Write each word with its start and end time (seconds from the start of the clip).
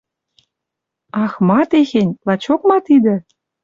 Ах, 1.23 1.33
ма 1.47 1.61
техень? 1.69 2.17
Лачок 2.27 2.61
ма 2.69 2.77
тидӹ? 2.85 3.15